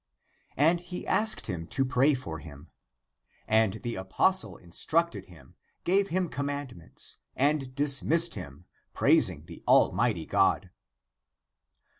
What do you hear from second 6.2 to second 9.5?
commandments, and dis missed him, praising